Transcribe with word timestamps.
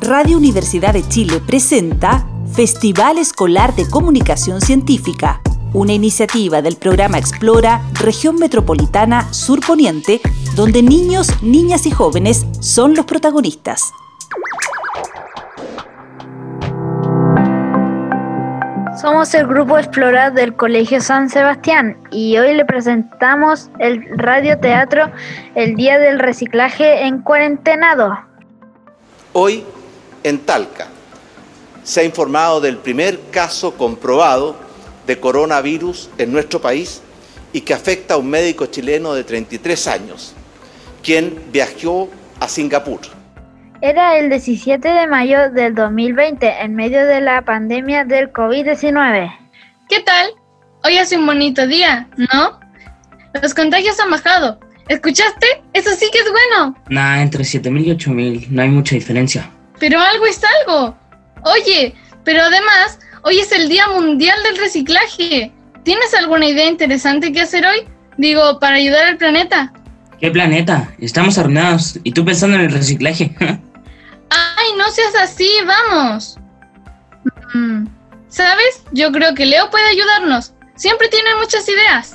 Radio 0.00 0.36
Universidad 0.36 0.92
de 0.92 1.08
Chile 1.08 1.40
presenta 1.46 2.26
Festival 2.52 3.18
Escolar 3.18 3.74
de 3.76 3.88
Comunicación 3.88 4.60
Científica, 4.60 5.40
una 5.72 5.92
iniciativa 5.92 6.60
del 6.60 6.76
programa 6.76 7.18
Explora 7.18 7.80
Región 7.94 8.36
Metropolitana 8.36 9.32
Sur 9.32 9.64
Poniente, 9.64 10.20
donde 10.56 10.82
niños, 10.82 11.28
niñas 11.42 11.86
y 11.86 11.92
jóvenes 11.92 12.46
son 12.60 12.94
los 12.94 13.06
protagonistas. 13.06 13.92
Somos 19.02 19.34
el 19.34 19.48
grupo 19.48 19.78
Explorar 19.78 20.32
del 20.32 20.54
Colegio 20.54 21.00
San 21.00 21.28
Sebastián 21.28 21.98
y 22.12 22.38
hoy 22.38 22.54
le 22.54 22.64
presentamos 22.64 23.68
el 23.80 24.00
radioteatro 24.16 25.10
El 25.56 25.74
Día 25.74 25.98
del 25.98 26.20
Reciclaje 26.20 27.04
en 27.08 27.20
Cuarentenado. 27.20 28.16
Hoy 29.32 29.64
en 30.22 30.38
Talca. 30.38 30.86
Se 31.82 32.02
ha 32.02 32.04
informado 32.04 32.60
del 32.60 32.76
primer 32.76 33.18
caso 33.32 33.76
comprobado 33.76 34.54
de 35.04 35.18
coronavirus 35.18 36.08
en 36.16 36.32
nuestro 36.32 36.60
país 36.60 37.02
y 37.52 37.62
que 37.62 37.74
afecta 37.74 38.14
a 38.14 38.18
un 38.18 38.30
médico 38.30 38.66
chileno 38.66 39.14
de 39.14 39.24
33 39.24 39.88
años, 39.88 40.32
quien 41.02 41.42
viajó 41.50 42.08
a 42.38 42.46
Singapur. 42.46 43.00
Era 43.84 44.16
el 44.16 44.28
17 44.28 44.88
de 44.88 45.08
mayo 45.08 45.50
del 45.50 45.74
2020, 45.74 46.62
en 46.62 46.76
medio 46.76 47.04
de 47.04 47.20
la 47.20 47.42
pandemia 47.42 48.04
del 48.04 48.32
COVID-19. 48.32 49.36
¿Qué 49.88 49.98
tal? 50.02 50.28
Hoy 50.84 50.98
hace 50.98 51.18
un 51.18 51.26
bonito 51.26 51.66
día, 51.66 52.08
¿no? 52.16 52.60
Los 53.42 53.52
contagios 53.52 53.98
han 53.98 54.12
bajado. 54.12 54.60
¿Escuchaste? 54.86 55.64
Eso 55.72 55.90
sí 55.98 56.06
que 56.12 56.20
es 56.20 56.30
bueno. 56.30 56.76
Nah, 56.90 57.22
entre 57.22 57.42
7.000 57.42 57.84
y 57.84 57.90
8.000, 57.90 58.48
no 58.50 58.62
hay 58.62 58.68
mucha 58.68 58.94
diferencia. 58.94 59.50
Pero 59.80 59.98
algo 59.98 60.26
es 60.26 60.40
algo. 60.60 60.96
Oye, 61.42 61.92
pero 62.22 62.42
además, 62.42 63.00
hoy 63.24 63.40
es 63.40 63.50
el 63.50 63.68
Día 63.68 63.88
Mundial 63.88 64.38
del 64.44 64.58
Reciclaje. 64.58 65.50
¿Tienes 65.82 66.14
alguna 66.14 66.46
idea 66.46 66.68
interesante 66.68 67.32
que 67.32 67.40
hacer 67.40 67.66
hoy? 67.66 67.88
Digo, 68.16 68.60
para 68.60 68.76
ayudar 68.76 69.06
al 69.06 69.16
planeta. 69.16 69.72
¿Qué 70.20 70.30
planeta? 70.30 70.94
Estamos 71.00 71.36
arruinados. 71.36 71.98
¿Y 72.04 72.12
tú 72.12 72.24
pensando 72.24 72.56
en 72.56 72.62
el 72.62 72.70
reciclaje? 72.70 73.34
No 74.76 74.90
seas 74.90 75.14
así, 75.14 75.48
vamos. 75.66 76.38
Mm, 77.54 77.86
¿Sabes? 78.28 78.82
Yo 78.92 79.12
creo 79.12 79.34
que 79.34 79.46
Leo 79.46 79.70
puede 79.70 79.86
ayudarnos. 79.88 80.54
Siempre 80.74 81.08
tiene 81.08 81.34
muchas 81.36 81.68
ideas. 81.68 82.14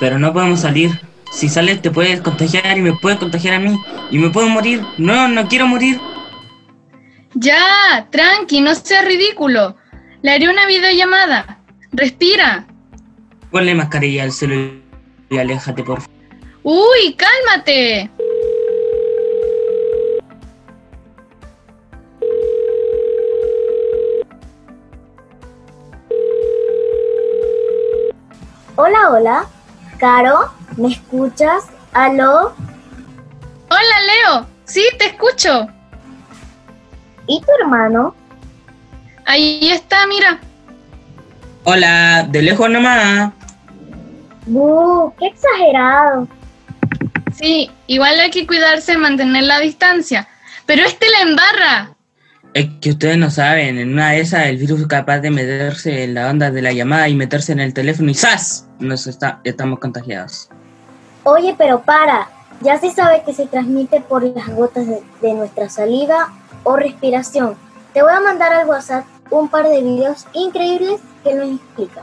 Pero 0.00 0.18
no 0.18 0.32
podemos 0.32 0.60
salir. 0.60 0.90
Si 1.30 1.48
sales 1.48 1.82
te 1.82 1.90
puedes 1.90 2.20
contagiar 2.22 2.78
y 2.78 2.80
me 2.80 2.94
puedes 2.94 3.18
contagiar 3.18 3.54
a 3.54 3.58
mí. 3.58 3.78
Y 4.10 4.18
me 4.18 4.30
puedo 4.30 4.48
morir. 4.48 4.82
No, 4.96 5.28
no 5.28 5.46
quiero 5.48 5.66
morir. 5.66 6.00
Ya, 7.34 8.08
tranqui, 8.10 8.60
no 8.60 8.74
seas 8.74 9.04
ridículo. 9.04 9.76
Le 10.22 10.30
haré 10.30 10.48
una 10.48 10.66
videollamada. 10.66 11.58
Respira. 11.92 12.66
Ponle 13.50 13.74
mascarilla 13.74 14.24
al 14.24 14.32
celular 14.32 14.72
y 15.30 15.38
aléjate, 15.38 15.82
por 15.84 16.00
favor. 16.00 16.16
Uy, 16.62 17.14
cálmate. 17.14 18.10
Hola, 28.80 29.10
hola. 29.10 29.46
Caro, 29.98 30.52
¿me 30.76 30.92
escuchas? 30.92 31.64
¿Aló? 31.92 32.54
Hola, 33.70 34.00
Leo. 34.06 34.46
Sí, 34.66 34.84
te 35.00 35.06
escucho. 35.06 35.66
¿Y 37.26 37.40
tu 37.40 37.46
hermano? 37.60 38.14
Ahí 39.26 39.68
está, 39.72 40.06
mira. 40.06 40.38
Hola, 41.64 42.24
de 42.28 42.40
lejos 42.40 42.70
nomás. 42.70 43.32
¡Buh! 44.46 45.12
¡Qué 45.18 45.26
exagerado! 45.26 46.28
Sí, 47.34 47.72
igual 47.88 48.20
hay 48.20 48.30
que 48.30 48.46
cuidarse, 48.46 48.96
mantener 48.96 49.42
la 49.42 49.58
distancia. 49.58 50.28
Pero 50.66 50.84
este 50.86 51.10
la 51.10 51.22
embarra. 51.22 51.96
Es 52.58 52.68
que 52.80 52.90
ustedes 52.90 53.16
no 53.16 53.30
saben, 53.30 53.78
en 53.78 53.92
una 53.92 54.10
de 54.10 54.18
esas 54.18 54.48
el 54.48 54.56
virus 54.56 54.80
es 54.80 54.88
capaz 54.88 55.20
de 55.20 55.30
meterse 55.30 56.02
en 56.02 56.14
la 56.14 56.28
onda 56.28 56.50
de 56.50 56.60
la 56.60 56.72
llamada 56.72 57.08
y 57.08 57.14
meterse 57.14 57.52
en 57.52 57.60
el 57.60 57.72
teléfono 57.72 58.10
y 58.10 58.14
¡zas! 58.14 58.66
Nos 58.80 59.06
está, 59.06 59.40
estamos 59.44 59.78
contagiados. 59.78 60.50
Oye, 61.22 61.54
pero 61.56 61.82
para. 61.82 62.28
Ya 62.60 62.76
se 62.80 62.90
sabe 62.90 63.22
que 63.24 63.32
se 63.32 63.46
transmite 63.46 64.00
por 64.00 64.24
las 64.24 64.48
gotas 64.48 64.88
de, 64.88 65.00
de 65.22 65.34
nuestra 65.34 65.68
saliva 65.68 66.32
o 66.64 66.74
respiración. 66.74 67.54
Te 67.94 68.02
voy 68.02 68.10
a 68.10 68.18
mandar 68.18 68.52
al 68.52 68.66
WhatsApp 68.66 69.04
un 69.30 69.48
par 69.48 69.68
de 69.68 69.80
videos 69.80 70.26
increíbles 70.32 71.00
que 71.22 71.34
nos 71.34 71.54
explican. 71.54 72.02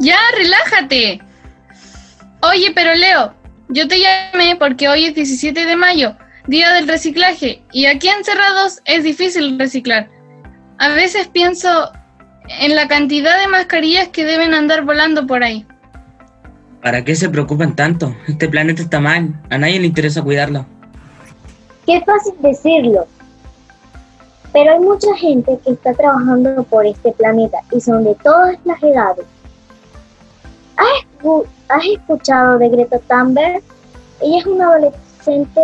Ya, 0.00 0.18
relájate. 0.36 1.31
Oye, 2.52 2.72
pero 2.74 2.94
Leo, 2.94 3.32
yo 3.68 3.88
te 3.88 3.96
llamé 3.98 4.56
porque 4.56 4.88
hoy 4.88 5.06
es 5.06 5.14
17 5.14 5.64
de 5.64 5.76
mayo, 5.76 6.16
día 6.46 6.72
del 6.74 6.86
reciclaje, 6.88 7.62
y 7.72 7.86
aquí 7.86 8.08
encerrados 8.08 8.80
es 8.84 9.04
difícil 9.04 9.58
reciclar. 9.58 10.08
A 10.78 10.88
veces 10.88 11.28
pienso 11.28 11.90
en 12.60 12.74
la 12.76 12.88
cantidad 12.88 13.38
de 13.40 13.46
mascarillas 13.48 14.08
que 14.08 14.24
deben 14.24 14.52
andar 14.52 14.82
volando 14.84 15.26
por 15.26 15.42
ahí. 15.42 15.66
¿Para 16.82 17.04
qué 17.04 17.14
se 17.14 17.28
preocupan 17.28 17.76
tanto? 17.76 18.14
Este 18.26 18.48
planeta 18.48 18.82
está 18.82 18.98
mal. 18.98 19.40
A 19.50 19.56
nadie 19.58 19.78
le 19.78 19.86
interesa 19.86 20.20
cuidarlo. 20.22 20.66
Qué 21.86 22.00
fácil 22.04 22.34
decirlo. 22.40 23.06
Pero 24.52 24.72
hay 24.72 24.80
mucha 24.80 25.14
gente 25.16 25.58
que 25.64 25.72
está 25.72 25.94
trabajando 25.94 26.64
por 26.64 26.84
este 26.84 27.12
planeta 27.12 27.58
y 27.70 27.80
son 27.80 28.02
de 28.04 28.14
todas 28.22 28.56
las 28.64 28.82
edades. 28.82 29.24
¿Has, 30.76 30.86
escu- 30.86 31.11
has 31.68 31.84
escuchado 31.84 32.58
de 32.58 32.68
Greta 32.68 32.98
Thunberg? 32.98 33.62
Ella 34.20 34.38
es 34.38 34.46
una 34.46 34.68
adolescente 34.68 35.60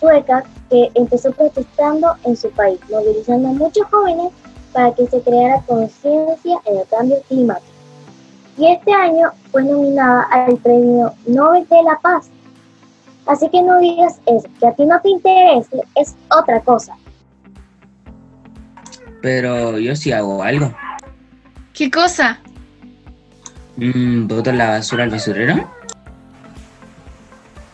sueca 0.00 0.44
que 0.70 0.90
empezó 0.94 1.32
protestando 1.32 2.14
en 2.24 2.36
su 2.36 2.50
país, 2.50 2.78
movilizando 2.90 3.48
a 3.48 3.52
muchos 3.52 3.86
jóvenes 3.90 4.32
para 4.72 4.94
que 4.94 5.06
se 5.06 5.20
creara 5.22 5.62
conciencia 5.62 6.58
en 6.66 6.78
el 6.78 6.86
cambio 6.88 7.16
climático. 7.28 7.72
Y 8.56 8.66
este 8.70 8.92
año 8.92 9.30
fue 9.50 9.64
nominada 9.64 10.22
al 10.30 10.56
Premio 10.58 11.12
Nobel 11.26 11.66
de 11.68 11.82
la 11.82 11.98
Paz. 12.00 12.28
Así 13.26 13.48
que 13.48 13.62
no 13.62 13.78
digas 13.78 14.20
eso, 14.26 14.48
que 14.60 14.66
a 14.66 14.72
ti 14.72 14.84
no 14.84 15.00
te 15.00 15.08
interese, 15.08 15.82
es 15.94 16.14
otra 16.30 16.60
cosa. 16.60 16.96
Pero 19.22 19.78
yo 19.78 19.96
sí 19.96 20.12
hago 20.12 20.42
algo. 20.42 20.72
¿Qué 21.72 21.90
cosa? 21.90 22.40
Mm, 23.76 24.28
¿Boto 24.28 24.52
la 24.52 24.70
basura 24.70 25.04
al 25.04 25.10
basurero? 25.10 25.68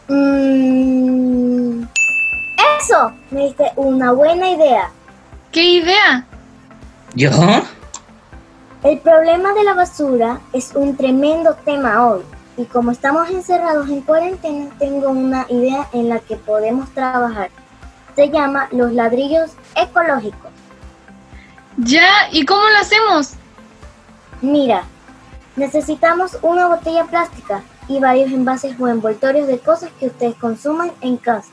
Mm, 0.08 1.82
eso, 2.80 3.12
me 3.30 3.44
diste 3.44 3.70
una 3.76 4.12
buena 4.12 4.50
idea. 4.50 4.90
¿Qué 5.52 5.62
idea? 5.62 6.26
¿Yo? 7.14 7.30
El 8.82 8.98
problema 9.00 9.52
de 9.52 9.64
la 9.64 9.74
basura 9.74 10.40
es 10.54 10.72
un 10.74 10.96
tremendo 10.96 11.54
tema 11.64 12.06
hoy. 12.06 12.22
Y 12.56 12.64
como 12.64 12.92
estamos 12.92 13.28
encerrados 13.28 13.88
en 13.88 14.00
cuarentena, 14.00 14.70
tengo 14.78 15.10
una 15.10 15.46
idea 15.50 15.88
en 15.92 16.08
la 16.08 16.18
que 16.18 16.36
podemos 16.36 16.88
trabajar. 16.94 17.50
Se 18.16 18.30
llama 18.30 18.68
los 18.70 18.92
ladrillos 18.92 19.50
ecológicos. 19.76 20.50
Ya, 21.76 22.28
¿y 22.32 22.44
cómo 22.44 22.62
lo 22.62 22.78
hacemos? 22.78 23.34
Mira, 24.40 24.84
necesitamos 25.56 26.38
una 26.42 26.66
botella 26.66 27.04
plástica 27.04 27.62
y 27.88 27.98
varios 27.98 28.30
envases 28.30 28.78
o 28.78 28.88
envoltorios 28.88 29.46
de 29.46 29.58
cosas 29.58 29.90
que 29.98 30.06
ustedes 30.06 30.34
consuman 30.36 30.92
en 31.00 31.16
casa, 31.16 31.50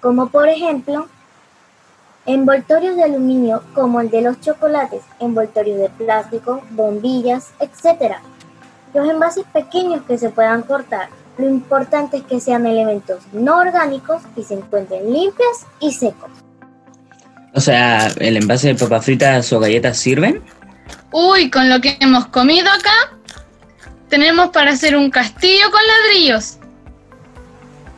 como 0.00 0.28
por 0.28 0.48
ejemplo 0.48 1.08
envoltorios 2.26 2.96
de 2.96 3.04
aluminio 3.04 3.62
como 3.74 4.00
el 4.00 4.10
de 4.10 4.22
los 4.22 4.40
chocolates, 4.40 5.02
envoltorios 5.20 5.78
de 5.78 5.88
plástico, 5.90 6.62
bombillas, 6.70 7.52
etc. 7.60 8.16
Los 8.92 9.08
envases 9.08 9.44
pequeños 9.52 10.02
que 10.06 10.18
se 10.18 10.30
puedan 10.30 10.62
cortar, 10.62 11.08
lo 11.38 11.48
importante 11.48 12.18
es 12.18 12.22
que 12.24 12.40
sean 12.40 12.66
elementos 12.66 13.22
no 13.32 13.58
orgánicos 13.58 14.22
y 14.36 14.42
se 14.42 14.54
encuentren 14.54 15.12
limpios 15.12 15.66
y 15.80 15.92
secos. 15.92 16.30
O 17.54 17.60
sea, 17.60 18.08
¿el 18.18 18.36
envase 18.36 18.68
de 18.68 18.74
papas 18.74 19.04
fritas 19.04 19.52
o 19.52 19.60
galletas 19.60 19.96
sirven? 19.96 20.42
Uy, 21.12 21.50
con 21.50 21.68
lo 21.68 21.80
que 21.80 21.96
hemos 22.00 22.26
comido 22.26 22.68
acá, 22.68 23.15
tenemos 24.08 24.50
para 24.50 24.72
hacer 24.72 24.96
un 24.96 25.10
castillo 25.10 25.70
con 25.70 25.80
ladrillos. 25.86 26.58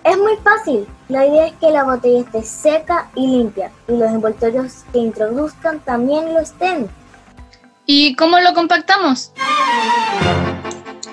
Es 0.05 0.17
muy 0.19 0.37
fácil. 0.43 0.87
La 1.09 1.27
idea 1.27 1.47
es 1.47 1.55
que 1.55 1.71
la 1.71 1.85
botella 1.85 2.21
esté 2.21 2.43
seca 2.43 3.11
y 3.15 3.27
limpia 3.27 3.71
y 3.89 3.93
los 3.93 4.11
envoltorios 4.11 4.85
que 4.93 4.99
introduzcan 4.99 5.81
también 5.81 6.33
lo 6.35 6.41
estén. 6.41 6.89
¿Y 7.87 8.15
cómo 8.17 8.39
lo 8.41 8.53
compactamos? 8.53 9.33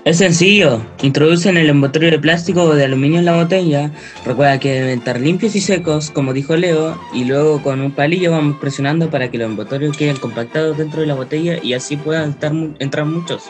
Es 0.04 0.18
sencillo. 0.18 0.82
Introducen 1.02 1.58
el 1.58 1.70
envoltorio 1.70 2.12
de 2.12 2.20
plástico 2.20 2.64
o 2.64 2.76
de 2.76 2.86
aluminio 2.86 3.20
en 3.20 3.26
la 3.26 3.36
botella. 3.36 3.92
Recuerda 4.24 4.60
que 4.60 4.74
deben 4.74 5.00
estar 5.00 5.20
limpios 5.20 5.56
y 5.56 5.62
secos, 5.62 6.12
como 6.12 6.32
dijo 6.32 6.56
Leo, 6.56 7.00
y 7.12 7.24
luego 7.24 7.64
con 7.64 7.82
un 7.82 7.92
palillo 7.92 8.32
vamos 8.32 8.58
presionando 8.60 9.10
para 9.10 9.32
que 9.32 9.38
los 9.38 9.50
envoltorios 9.50 9.98
queden 9.98 10.18
compactados 10.18 10.78
dentro 10.78 11.02
de 11.02 11.08
la 11.08 11.16
botella 11.16 11.58
y 11.64 11.74
así 11.74 11.98
puedan 11.98 12.32
estar, 12.32 12.52
entrar 12.80 13.06
muchos. 13.06 13.46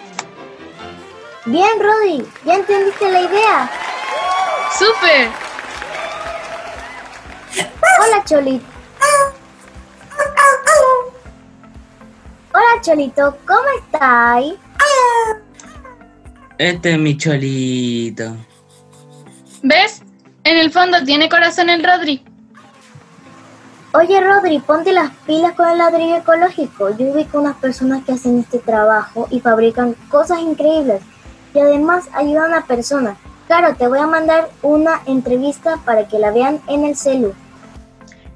Bien, 1.45 1.79
Roddy, 1.79 2.25
ya 2.43 2.55
entendiste 2.55 3.11
la 3.11 3.21
idea. 3.21 3.71
¡Súper! 4.79 5.29
Hola, 7.99 8.23
Cholito. 8.25 8.65
Hola, 12.51 12.81
Cholito, 12.81 13.37
¿cómo 13.45 13.61
estás? 13.77 14.43
Este 16.57 16.93
es 16.93 16.97
mi 16.97 17.15
cholito. 17.15 18.35
¿Ves? 19.61 20.01
En 20.43 20.57
el 20.57 20.71
fondo 20.71 21.03
tiene 21.03 21.29
corazón 21.29 21.69
el 21.69 21.83
Rodri. 21.83 22.25
Oye, 23.93 24.19
Rodri, 24.19 24.59
ponte 24.59 24.93
las 24.93 25.11
pilas 25.27 25.53
con 25.53 25.69
el 25.69 25.77
ladrillo 25.77 26.17
ecológico. 26.17 26.89
Yo 26.97 27.05
ubico 27.07 27.39
unas 27.39 27.57
personas 27.57 28.03
que 28.03 28.13
hacen 28.13 28.39
este 28.39 28.57
trabajo 28.57 29.27
y 29.29 29.41
fabrican 29.41 29.93
cosas 30.09 30.39
increíbles 30.39 31.03
y 31.55 31.59
además 31.59 32.05
ayudan 32.13 32.53
a 32.53 32.65
personas. 32.65 33.17
Claro, 33.47 33.75
te 33.75 33.87
voy 33.87 33.99
a 33.99 34.07
mandar 34.07 34.49
una 34.61 35.01
entrevista 35.07 35.77
para 35.85 36.07
que 36.07 36.19
la 36.19 36.31
vean 36.31 36.59
en 36.67 36.85
el 36.85 36.95
celu. 36.95 37.33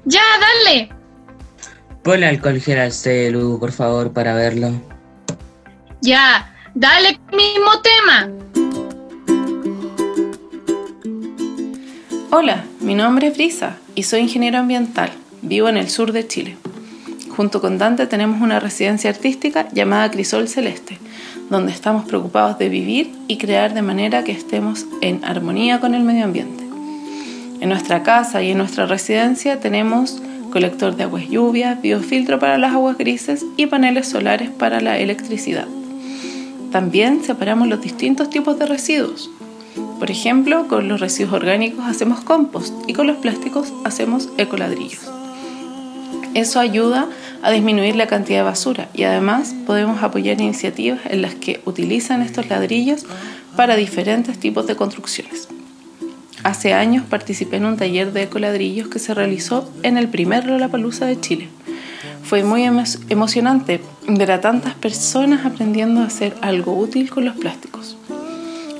¡Ya, 0.04 0.22
dale! 0.40 0.90
Ponle 2.02 2.26
alcohol 2.26 2.60
gel 2.60 2.78
al 2.78 2.92
celu, 2.92 3.58
por 3.60 3.72
favor, 3.72 4.12
para 4.12 4.34
verlo. 4.34 4.70
Ya, 6.00 6.50
Dale 6.74 7.18
mismo 7.32 7.70
tema. 7.82 8.30
Hola, 12.30 12.64
mi 12.78 12.94
nombre 12.94 13.26
es 13.26 13.34
Brisa 13.34 13.76
y 13.96 14.04
soy 14.04 14.20
ingeniero 14.20 14.58
ambiental. 14.58 15.10
Vivo 15.42 15.68
en 15.68 15.76
el 15.76 15.90
sur 15.90 16.12
de 16.12 16.28
Chile. 16.28 16.56
Junto 17.40 17.62
con 17.62 17.78
Dante 17.78 18.06
tenemos 18.06 18.42
una 18.42 18.60
residencia 18.60 19.08
artística 19.08 19.66
llamada 19.72 20.10
Crisol 20.10 20.46
Celeste, 20.46 20.98
donde 21.48 21.72
estamos 21.72 22.04
preocupados 22.04 22.58
de 22.58 22.68
vivir 22.68 23.12
y 23.28 23.38
crear 23.38 23.72
de 23.72 23.80
manera 23.80 24.24
que 24.24 24.32
estemos 24.32 24.84
en 25.00 25.24
armonía 25.24 25.80
con 25.80 25.94
el 25.94 26.02
medio 26.02 26.24
ambiente. 26.24 26.64
En 27.62 27.70
nuestra 27.70 28.02
casa 28.02 28.42
y 28.42 28.50
en 28.50 28.58
nuestra 28.58 28.84
residencia 28.84 29.58
tenemos 29.58 30.20
colector 30.52 30.96
de 30.96 31.04
aguas 31.04 31.30
lluvias, 31.30 31.80
biofiltro 31.80 32.38
para 32.38 32.58
las 32.58 32.74
aguas 32.74 32.98
grises 32.98 33.46
y 33.56 33.64
paneles 33.64 34.06
solares 34.06 34.50
para 34.50 34.82
la 34.82 34.98
electricidad. 34.98 35.66
También 36.70 37.24
separamos 37.24 37.68
los 37.68 37.80
distintos 37.80 38.28
tipos 38.28 38.58
de 38.58 38.66
residuos. 38.66 39.30
Por 39.98 40.10
ejemplo, 40.10 40.68
con 40.68 40.88
los 40.88 41.00
residuos 41.00 41.32
orgánicos 41.32 41.86
hacemos 41.86 42.20
compost 42.20 42.74
y 42.86 42.92
con 42.92 43.06
los 43.06 43.16
plásticos 43.16 43.72
hacemos 43.86 44.28
ecoladrillos. 44.36 45.10
Eso 46.34 46.60
ayuda 46.60 47.08
a 47.42 47.50
disminuir 47.50 47.96
la 47.96 48.06
cantidad 48.06 48.38
de 48.38 48.44
basura 48.44 48.88
y 48.94 49.02
además 49.02 49.54
podemos 49.66 50.02
apoyar 50.02 50.40
iniciativas 50.40 51.00
en 51.06 51.22
las 51.22 51.34
que 51.34 51.60
utilizan 51.64 52.22
estos 52.22 52.48
ladrillos 52.48 53.04
para 53.56 53.76
diferentes 53.76 54.38
tipos 54.38 54.66
de 54.66 54.76
construcciones. 54.76 55.48
Hace 56.44 56.72
años 56.72 57.04
participé 57.08 57.56
en 57.56 57.66
un 57.66 57.76
taller 57.76 58.12
de 58.12 58.22
ecoladrillos 58.22 58.88
que 58.88 58.98
se 58.98 59.12
realizó 59.12 59.70
en 59.82 59.98
el 59.98 60.08
primer 60.08 60.46
Lollapalooza 60.46 61.04
de 61.04 61.20
Chile. 61.20 61.48
Fue 62.22 62.44
muy 62.44 62.64
emocionante 63.08 63.80
ver 64.06 64.32
a 64.32 64.40
tantas 64.40 64.74
personas 64.74 65.44
aprendiendo 65.44 66.00
a 66.00 66.04
hacer 66.04 66.34
algo 66.40 66.78
útil 66.78 67.10
con 67.10 67.24
los 67.24 67.36
plásticos. 67.36 67.96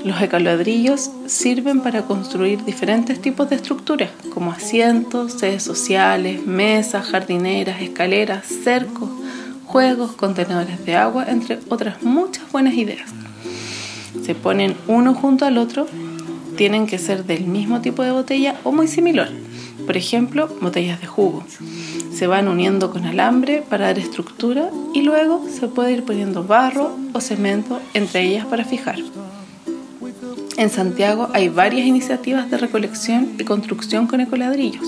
Los 0.04 0.20
ecoladrillos 0.22 1.10
sirven 1.26 1.80
para 1.80 2.02
construir 2.02 2.64
diferentes 2.64 3.20
tipos 3.20 3.50
de 3.50 3.56
estructuras, 3.56 4.10
como 4.32 4.52
asientos, 4.52 5.32
sedes 5.34 5.62
sociales, 5.62 6.46
mesas, 6.46 7.06
jardineras, 7.06 7.82
escaleras, 7.82 8.46
cercos, 8.46 9.10
juegos, 9.66 10.12
contenedores 10.12 10.84
de 10.84 10.96
agua, 10.96 11.26
entre 11.28 11.58
otras 11.68 12.02
muchas 12.02 12.50
buenas 12.50 12.74
ideas. 12.74 13.10
Se 14.24 14.34
ponen 14.34 14.76
uno 14.86 15.14
junto 15.14 15.44
al 15.44 15.58
otro, 15.58 15.86
tienen 16.56 16.86
que 16.86 16.98
ser 16.98 17.24
del 17.24 17.44
mismo 17.44 17.80
tipo 17.80 18.02
de 18.02 18.10
botella 18.10 18.56
o 18.64 18.72
muy 18.72 18.88
similar, 18.88 19.30
por 19.86 19.96
ejemplo, 19.96 20.48
botellas 20.60 21.00
de 21.00 21.06
jugo 21.06 21.44
se 22.20 22.26
van 22.26 22.48
uniendo 22.48 22.90
con 22.90 23.06
alambre 23.06 23.62
para 23.66 23.86
dar 23.86 23.98
estructura 23.98 24.70
y 24.92 25.00
luego 25.00 25.46
se 25.48 25.68
puede 25.68 25.92
ir 25.92 26.04
poniendo 26.04 26.44
barro 26.44 26.94
o 27.14 27.20
cemento 27.22 27.80
entre 27.94 28.20
ellas 28.22 28.44
para 28.44 28.66
fijar. 28.66 28.98
En 30.60 30.68
Santiago 30.68 31.30
hay 31.32 31.48
varias 31.48 31.86
iniciativas 31.86 32.50
de 32.50 32.58
recolección 32.58 33.30
y 33.38 33.44
construcción 33.44 34.06
con 34.06 34.20
ecoladrillos. 34.20 34.84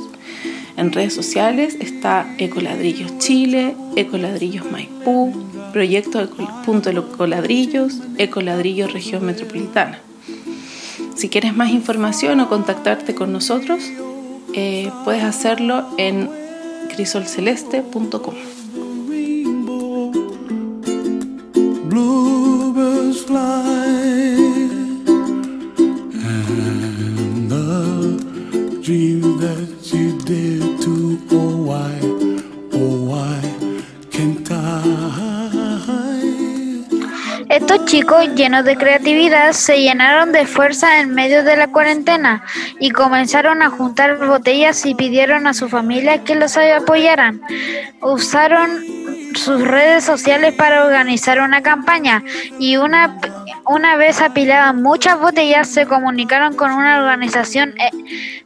En 0.77 0.93
redes 0.93 1.15
sociales 1.15 1.79
está 1.81 2.27
Ecoladrillos 2.37 3.17
Chile, 3.17 3.75
Ecoladrillos 3.97 4.71
Maipú, 4.71 5.33
Proyecto 5.73 6.29
Punto 6.67 6.91
Ecoladrillos, 6.91 8.01
Ecoladrillos 8.19 8.93
Región 8.93 9.25
Metropolitana. 9.25 9.99
Si 11.15 11.31
quieres 11.31 11.57
más 11.57 11.71
información 11.71 12.41
o 12.41 12.51
contactarte 12.51 13.15
con 13.15 13.33
nosotros, 13.33 13.83
eh, 14.53 14.91
puedes 15.07 15.25
hacerlo 15.25 15.87
en 15.97 16.29
crisolceleste.com. 16.95 18.35
Estos 37.49 37.85
chicos 37.87 38.29
llenos 38.35 38.65
de 38.65 38.77
creatividad 38.77 39.53
se 39.53 39.81
llenaron 39.81 40.33
de 40.33 40.47
fuerza 40.47 41.01
en 41.01 41.15
medio 41.15 41.43
de 41.43 41.57
la 41.57 41.69
cuarentena 41.69 42.45
y 42.81 42.91
comenzaron 42.91 43.63
a 43.63 43.71
juntar 43.71 44.19
botellas 44.27 44.85
y 44.85 44.95
pidieron 44.95 45.47
a 45.47 45.55
su 45.55 45.69
familia 45.69 46.25
que 46.25 46.35
los 46.35 46.57
apoyaran. 46.57 47.41
Usaron 48.01 48.85
sus 49.37 49.61
redes 49.61 50.05
sociales 50.05 50.55
para 50.55 50.85
organizar 50.85 51.41
una 51.41 51.63
campaña 51.63 52.23
y 52.59 52.77
una, 52.77 53.19
una 53.67 53.97
vez 53.97 54.21
apiladas 54.21 54.75
muchas 54.75 55.21
botellas 55.21 55.69
se 55.69 55.87
comunicaron 55.87 56.55
con 56.55 56.73
una 56.73 56.99
organización 56.99 57.75
eh, 57.79 57.91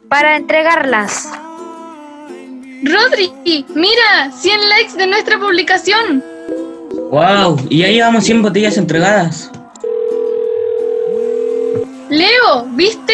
para 0.09 0.35
entregarlas. 0.35 1.29
Rodri, 2.83 3.33
mira, 3.73 4.31
100 4.31 4.69
likes 4.69 4.97
de 4.97 5.07
nuestra 5.07 5.39
publicación. 5.39 6.23
¡Wow! 7.09 7.57
Y 7.69 7.79
ya 7.79 7.87
llevamos 7.87 8.25
100 8.25 8.43
botellas 8.43 8.77
entregadas. 8.77 9.51
Leo, 12.09 12.65
¿viste? 12.69 13.13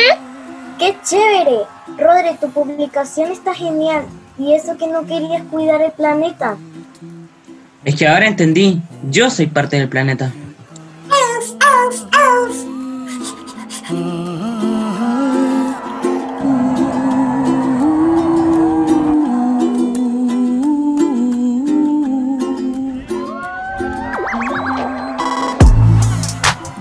¡Qué 0.78 0.96
chévere! 1.04 1.62
Rodri, 1.98 2.36
tu 2.40 2.50
publicación 2.52 3.32
está 3.32 3.54
genial. 3.54 4.06
Y 4.38 4.54
eso 4.54 4.78
que 4.78 4.88
no 4.88 5.06
querías 5.06 5.44
cuidar 5.50 5.82
el 5.82 5.92
planeta. 5.92 6.58
Es 7.86 7.96
que 7.96 8.08
ahora 8.08 8.28
entendí. 8.28 8.82
Yo 9.10 9.30
soy 9.30 9.48
parte 9.48 9.78
del 9.78 9.90
planeta. 9.90 10.32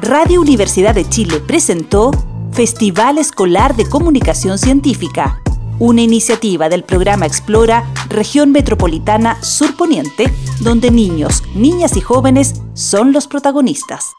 Radio 0.00 0.40
Universidad 0.40 0.94
de 0.94 1.09
Chile 1.09 1.40
presentó 1.40 2.11
Festival 2.52 3.18
Escolar 3.18 3.75
de 3.75 3.88
Comunicación 3.88 4.59
Científica, 4.59 5.40
una 5.78 6.02
iniciativa 6.02 6.68
del 6.68 6.85
programa 6.85 7.25
Explora 7.25 7.85
Región 8.12 8.52
Metropolitana 8.52 9.42
Sur 9.42 9.75
Poniente, 9.76 10.33
donde 10.61 10.90
niños, 10.90 11.42
niñas 11.54 11.97
y 11.97 12.00
jóvenes 12.00 12.62
son 12.75 13.12
los 13.12 13.26
protagonistas. 13.26 14.14